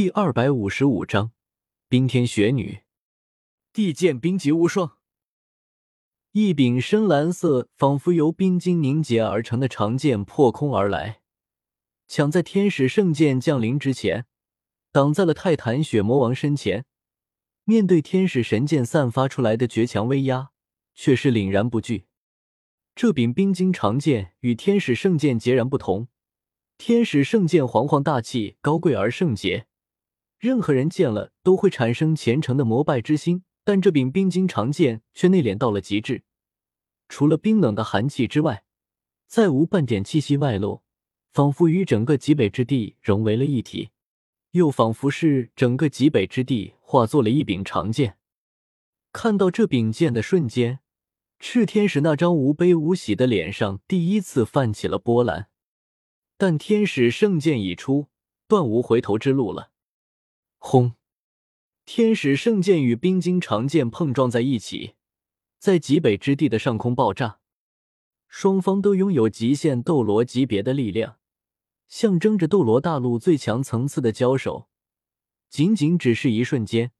[0.00, 1.32] 第二百五十五章，
[1.86, 2.84] 冰天雪女，
[3.70, 4.96] 地剑冰极无双。
[6.32, 11.20] 一柄深蓝色、仿佛由冰晶凝结而成的长剑破空而来，
[12.08, 14.24] 抢在天使圣剑降临之前，
[14.90, 16.86] 挡在了泰坦血魔王身前。
[17.64, 20.48] 面对天使神剑散发出来的绝强威压，
[20.94, 22.06] 却是凛然不惧。
[22.94, 26.08] 这柄冰晶长剑与天使圣剑截然不同，
[26.78, 29.66] 天使圣剑煌煌大气、高贵而圣洁。
[30.40, 36.24] 任何人见了都会产生虔诚的膜拜之心，但这柄冰晶长剑却内敛到了极致，
[37.10, 38.64] 除了冰冷的寒气之外，
[39.26, 40.82] 再无半点气息外露，
[41.30, 43.90] 仿佛与整个极北之地融为了一体，
[44.52, 48.16] 又仿佛是整个极北之地化作了一柄长剑。
[49.12, 50.78] 看到这柄剑的瞬间，
[51.38, 55.48] 赤天使那张无悲无喜的脸上第一次泛起了波澜。
[56.38, 58.08] 但天使圣剑已出，
[58.48, 59.69] 断无回头之路了。
[60.62, 60.92] 轰！
[61.86, 64.94] 天使圣剑与冰晶长剑碰撞在一起，
[65.58, 67.40] 在极北之地的上空爆炸。
[68.28, 71.16] 双方都拥有极限斗罗级别的力量，
[71.88, 74.68] 象征着斗罗大陆最强层次的交手。
[75.48, 76.92] 仅仅只是一瞬间，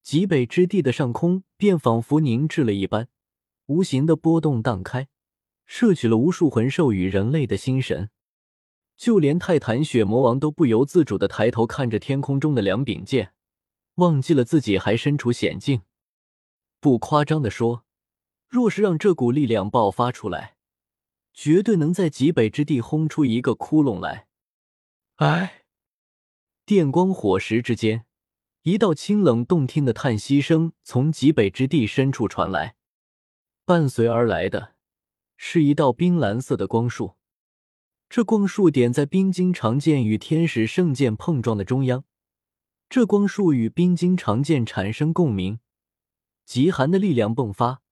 [0.00, 3.08] 极北之地的上空便仿佛凝滞了一般，
[3.66, 5.08] 无形的波动荡开，
[5.66, 8.08] 摄取了无数魂兽与人类的心神。
[8.96, 13.32] 就连泰坦血魔王都不由自主的抬头看着天空中的两柄剑，
[13.96, 15.82] 忘记了自己还身处险境。
[16.80, 17.84] 不夸张的说，
[18.48, 20.56] 若是让这股力量爆发出来，
[21.32, 24.28] 绝对能在极北之地轰出一个窟窿来。
[25.16, 25.64] 哎！
[26.64, 28.06] 电光火石之间，
[28.62, 32.76] 一道清冷动听的叹息声从极北之地深处传来，
[33.64, 34.74] 伴随而来的
[35.36, 37.16] 是一道冰蓝色的光束。
[38.08, 42.04] 这光束点在冰晶长剑与天使圣剑碰撞的中央，
[42.88, 45.58] 这光束与冰晶长剑产生共鸣，
[46.44, 47.82] 极寒的力量迸发，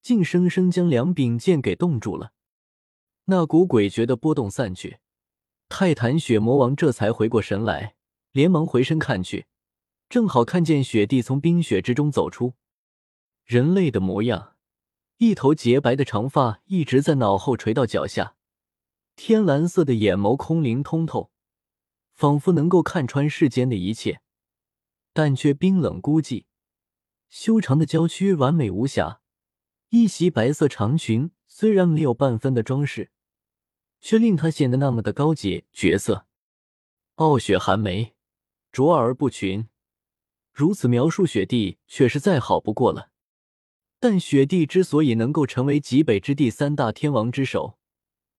[0.00, 2.32] 竟生生将两柄剑给冻住了。
[3.24, 4.98] 那股诡谲的波动散去，
[5.68, 7.96] 泰坦血魔王这才回过神来，
[8.30, 9.46] 连忙回身看去，
[10.08, 12.54] 正好看见雪帝从冰雪之中走出，
[13.44, 14.56] 人类的模样，
[15.16, 18.33] 一头洁白的长发一直在脑后垂到脚下。
[19.16, 21.30] 天蓝色的眼眸空灵通透，
[22.12, 24.20] 仿佛能够看穿世间的一切，
[25.12, 26.44] 但却冰冷孤寂。
[27.28, 29.20] 修长的娇躯完美无瑕，
[29.90, 33.10] 一袭白色长裙虽然没有半分的装饰，
[34.00, 36.26] 却令她显得那么的高洁绝色。
[37.16, 38.14] 傲雪寒梅，
[38.72, 39.68] 卓而不群。
[40.52, 43.10] 如此描述雪帝，却是再好不过了。
[43.98, 47.78] 但雪帝之所以能够成为极北之地三大天王之首，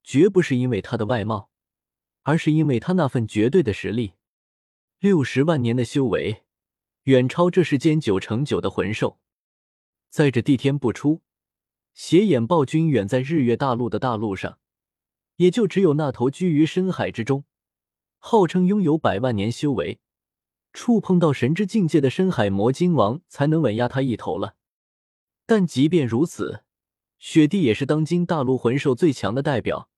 [0.06, 1.50] 绝不是因为他的外貌，
[2.22, 4.14] 而是因为他那份绝对的实力。
[5.00, 6.44] 六十万年的修为，
[7.06, 9.20] 远超这世间九成九的魂兽。
[10.10, 11.24] 在这地天不出，
[11.96, 14.60] 邪眼暴君远在日月大陆的大陆上，
[15.38, 17.44] 也就只有那头居于深海之中，
[18.20, 20.00] 号称拥有百万年修为，
[20.72, 24.56] 触碰到神之境界的深海魔晶王才能稳压他一头了。
[25.48, 26.64] 但即便如此，
[27.18, 29.90] 雪帝也是当今大陆魂兽最强的代表。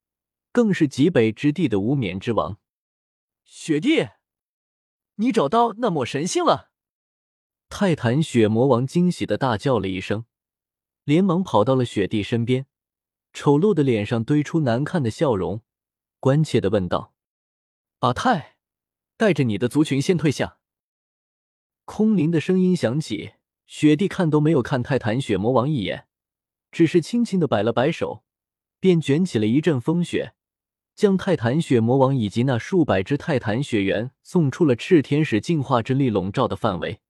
[0.57, 2.57] 更是极北之地的无冕之王，
[3.44, 4.07] 雪帝，
[5.18, 6.72] 你找到那抹神性了！
[7.69, 10.25] 泰坦血魔王惊喜的大叫了一声，
[11.03, 12.66] 连忙跑到了雪帝身边，
[13.34, 15.62] 丑陋的脸上堆出难看的笑容，
[16.19, 17.13] 关切的问道
[18.01, 18.57] ：“阿泰，
[19.16, 20.57] 带着你的族群先退下。”
[21.85, 23.34] 空灵的声音响起，
[23.68, 26.07] 雪帝看都没有看泰坦血魔王一眼，
[26.72, 28.24] 只是轻轻的摆了摆手，
[28.79, 30.34] 便卷起了一阵风雪。
[30.97, 37.02] 将泰坦血魔王以及那数百只泰坦血猿送出了炽天使净化之力笼罩的范围。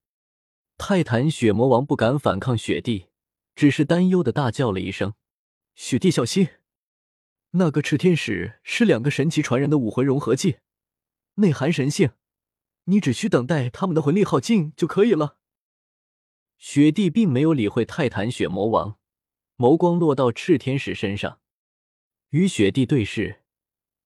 [0.76, 3.06] 泰坦血魔王不敢反抗雪帝，
[3.54, 5.14] 只是担忧的大叫了一声
[5.74, 6.48] ：“雪帝，小心！
[7.52, 10.58] 那个炽天使是两个神奇传人的武魂融合技，
[11.36, 12.10] 内含神性，
[12.84, 15.38] 你只需等待他们的魂力耗尽就可以了。”
[16.58, 18.98] 雪帝并没有理会泰坦血魔王，
[19.56, 21.40] 眸光落到炽天使身上，
[22.28, 23.44] 与雪帝对视。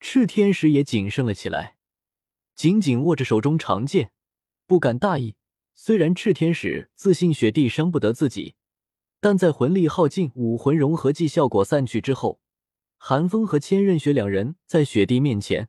[0.03, 1.77] 炽天使也谨慎了起来，
[2.57, 4.11] 紧紧握着手中长剑，
[4.67, 5.37] 不敢大意。
[5.77, 8.57] 虽然炽天使自信雪帝伤不得自己，
[9.21, 12.41] 但在魂力耗尽、武魂融合技效果散去之后，
[12.99, 15.69] 寒风和千仞雪两人在雪帝面前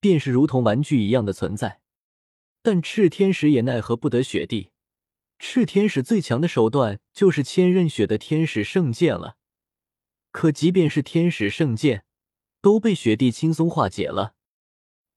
[0.00, 1.80] 便是如同玩具一样的存在。
[2.62, 4.70] 但炽天使也奈何不得雪帝。
[5.38, 9.36] 炽天使最强的手段就是千仞雪的天使圣剑了。
[10.32, 12.04] 可即便是天使圣剑，
[12.60, 14.34] 都被雪帝轻松化解了。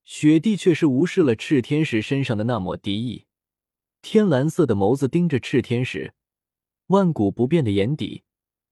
[0.04, 3.28] 雪帝却是无视了炽天使身上的那抹敌意，
[4.02, 6.14] 天蓝色的眸子盯着炽天使，
[6.88, 8.24] 万古不变的眼底，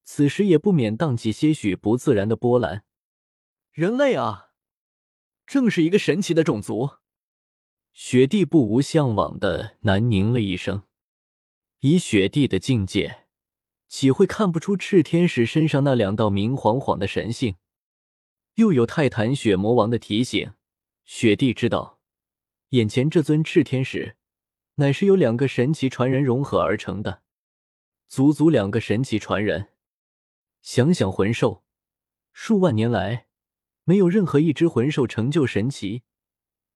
[0.03, 2.83] 此时也不免荡起些许不自然的波澜。
[3.71, 4.49] 人类啊，
[5.45, 6.97] 正是一个神奇的种族。
[7.93, 10.83] 雪帝不无向往的喃宁了一声，
[11.79, 13.27] 以雪帝的境界，
[13.87, 17.55] 岂会看不出炽天使身上那两道明晃晃的神性？
[18.59, 20.51] 又有泰坦雪魔王的提醒。
[21.05, 22.01] 雪帝知道，
[22.71, 24.17] 眼前这尊炽天使，
[24.75, 27.21] 乃是由两个神奇传人融合而成的，
[28.09, 29.69] 足足两个神奇传人。
[30.61, 31.63] 想想魂兽，
[32.33, 33.27] 数万年来，
[33.85, 36.03] 没有任何一只魂兽成就神奇，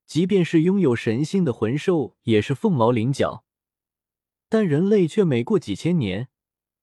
[0.05, 3.43] 即便是拥有神性的魂兽，也是凤毛麟角。
[4.47, 6.29] 但人类却每过几千年，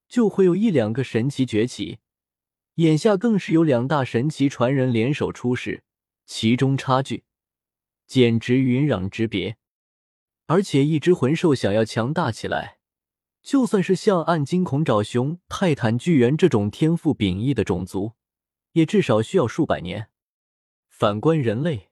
[0.06, 2.00] 就会有一两个神奇崛起，
[2.80, 5.84] 眼下更是有两大神奇传人联手出世，
[6.24, 7.24] 其中差距。
[8.06, 9.58] 简直云壤之别，
[10.46, 12.78] 而且一只魂兽想要强大起来，
[13.42, 18.14] 就算是像暗金恐爪熊、泰坦巨猿这种天赋秉异的种族，
[18.72, 20.08] 也至少需要数百年。
[20.88, 21.90] 反观人类，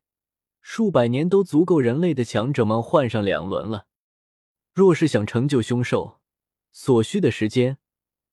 [0.62, 3.86] 数百年都足够人类的强者们换上两轮了。
[4.72, 6.20] 若是想成就凶兽，
[6.72, 7.76] 所需的时间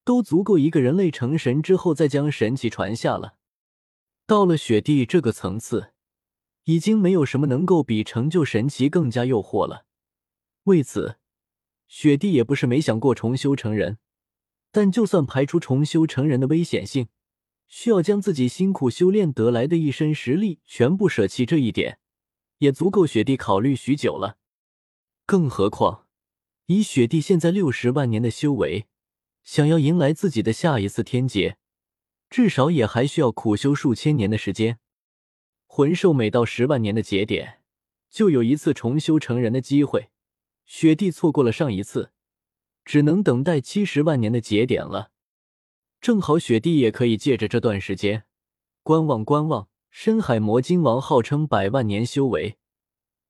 [0.05, 3.35] 都足够一个人类成神之后再将神奇传下了。
[4.25, 5.91] 到了雪帝这个层次。
[6.65, 9.85] 已经没有什么能够比成就神奇更加诱惑了。
[10.63, 11.17] 为此，
[11.87, 13.99] 雪帝也不是没想过重修成人，
[14.71, 17.07] 但就算排除重修成人的危险性，
[17.67, 21.99] 需要将自己辛苦修炼得来的一身实力全部舍弃，这一点
[22.57, 24.39] 也足够雪帝考虑许久了。
[25.27, 26.07] 更何况，
[26.65, 28.87] 以雪帝现在六十万年的修为，
[29.45, 31.57] 想要迎来自己的下一次天劫，
[32.31, 34.79] 至少也还需要苦修数千年的时间。
[35.67, 37.61] 魂兽每到十万年的节点，
[38.09, 40.09] 就有一次重修成人的机会。
[40.65, 42.11] 雪帝错过了上一次，
[42.83, 45.11] 只能等待七十万年的节点了。
[46.01, 48.25] 正好雪帝也可以借着这段时间
[48.81, 49.69] 观望观望。
[49.91, 52.57] 深海魔鲸王号称百万年修为，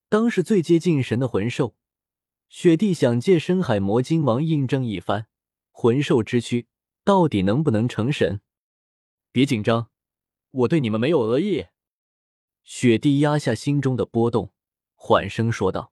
[0.10, 1.76] 当是最接近神的魂兽。
[2.50, 5.28] 雪帝想借深海魔鲸王印证一番
[5.78, 6.68] 魂兽之躯
[7.04, 8.40] 到底能不能成神。
[9.34, 9.90] 别紧张，
[10.52, 11.66] 我对你们没有恶意。
[12.64, 14.54] 雪帝压下心中的波动，
[14.94, 15.92] 缓声说道：“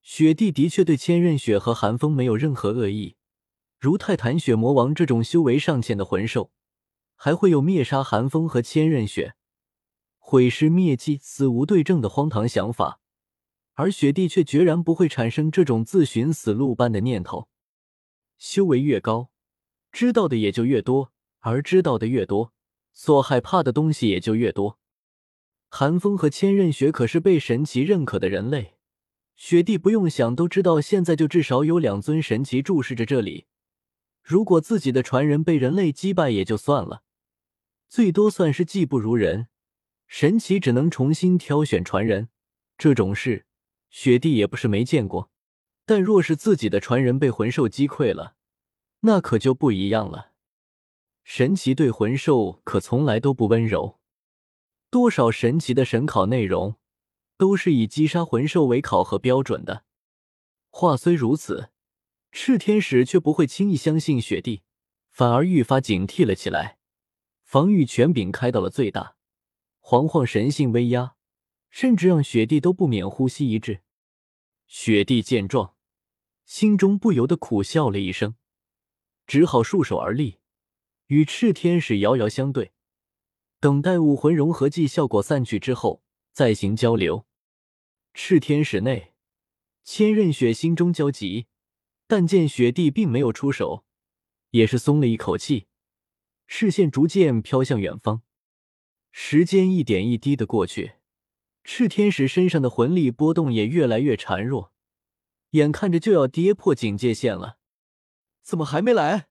[0.00, 3.16] 雪帝的确对千仞雪和寒风没有任何恶意。
[3.80, 6.52] 如泰坦雪魔王这种修为尚浅的魂兽，
[7.16, 9.34] 还会有灭杀寒风和千仞雪、
[10.18, 13.00] 毁尸灭迹、死无对证的荒唐想法，
[13.72, 17.48] 而雪帝却决然不会产生这种自寻死路般的念头。
[18.46, 19.30] 修为越高，
[19.90, 22.52] 知道的也就越多，而知道的越多，
[22.92, 24.78] 所害怕的东西也就越多。”
[25.70, 28.74] 寒风和千仞雪可是被神奇认可的人类，
[29.34, 33.46] 雪帝不用想都知道，现在就至少有两尊神奇注视着这里。
[34.22, 37.02] 如果自己的传人被人类击败也就算了，
[37.88, 39.48] 最多算是技不如人，
[40.06, 42.28] 神奇只能重新挑选传人。
[42.76, 43.46] 这种事，
[43.88, 45.30] 雪帝也不是没见过。
[45.86, 48.36] 但若是自己的传人被魂兽击溃了，
[49.00, 50.32] 那可就不一样了。
[51.22, 54.00] 神奇对魂兽可从来都不温柔。
[54.90, 56.76] 多少神奇的神考内容，
[57.36, 59.84] 都是以击杀魂兽为考核标准的。
[60.70, 61.70] 话虽如此，
[62.32, 64.62] 炽天使却不会轻易相信雪帝，
[65.10, 66.78] 反而愈发警惕了起来，
[67.42, 69.16] 防御权柄开到了最大。
[69.80, 71.14] 惶惶神性威压，
[71.68, 73.80] 甚至让雪帝都不免呼吸一滞。
[74.66, 75.73] 雪帝见状，
[76.44, 78.34] 心中不由得苦笑了一声，
[79.26, 80.38] 只好束手而立，
[81.06, 82.72] 与炽天使遥遥相对。
[83.60, 87.26] 等待武魂融合剂效果散去之后，再行交流。
[88.12, 89.14] 赤天使内，
[89.82, 91.46] 千仞雪心中焦急，
[92.06, 93.86] 但见雪帝并没有出手，
[94.50, 95.66] 也是松了一口气，
[96.46, 98.20] 视线逐渐飘向远方。
[99.10, 100.96] 时间一点一滴的过去，
[101.64, 104.73] 赤天使身上的魂力波动也越来越孱弱，
[105.54, 107.58] 眼看着就要跌破警戒线了。
[108.42, 109.28] 怎么还没来？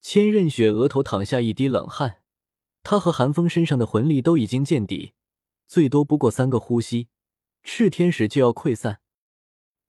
[0.00, 2.22] 千仞雪额头淌下一滴冷汗。
[2.82, 5.14] 他和寒风身上的魂力都已经见底，
[5.66, 7.08] 最多不过三个呼吸，
[7.62, 9.00] 炽天使就要溃散。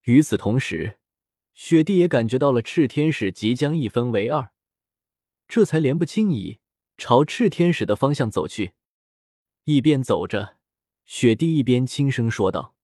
[0.03, 1.00] 与此同时，
[1.53, 4.51] 雪帝也感觉到了炽天使即将一分为二，
[5.47, 6.59] 这才连不轻移，
[6.97, 8.73] 朝炽天使的方向走去。
[9.63, 10.57] 一边走着，
[11.05, 12.75] 雪帝一边轻声说道：“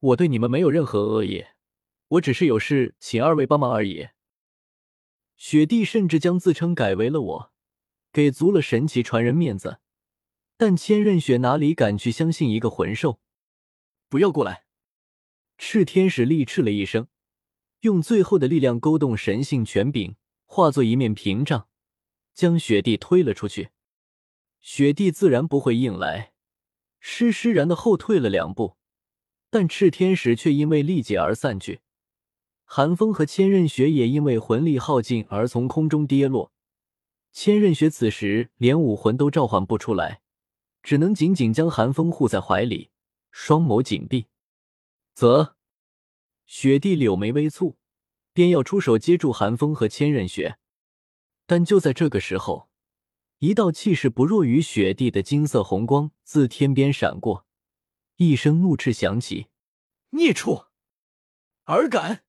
[0.00, 1.44] 我对你们没有任何恶意，
[2.12, 4.08] 我只是有事请二位帮忙而已。”
[5.36, 7.52] 雪帝甚至将自称改为了我。
[8.12, 9.80] 给足了神奇传人面子，
[10.58, 13.22] 但千仞雪哪里敢去相信一个魂兽？
[14.10, 14.66] 不要过来！
[15.56, 17.08] 炽天使厉斥了一声，
[17.80, 21.68] 用最后的力量勾动神性权柄，化作一面屏障，
[22.34, 23.70] 将雪帝推了出去。
[24.60, 26.34] 雪帝自然不会硬来，
[27.00, 28.76] 施施然的后退了两步，
[29.48, 31.80] 但炽天使却因为力竭而散去。
[32.74, 36.54] 寒风和千仞雪也因为魂力耗尽而从空中跌落。
[37.30, 40.22] 千仞雪此时连武魂都召唤不出来，
[40.82, 42.90] 只能紧紧将寒风护在怀里，
[43.30, 44.28] 双眸紧闭。
[45.14, 45.54] 啧，
[46.46, 47.74] 雪帝柳眉微蹙，
[48.32, 50.56] 便要出手接住寒风和千仞雪，
[51.44, 52.70] 但就在这个时候，
[53.40, 57.44] 一道气势不弱于雪帝的金色红光自天边闪过，
[58.16, 59.48] 一声怒斥响起
[60.16, 60.68] ：“孽畜，
[61.64, 62.24] 尔敢！”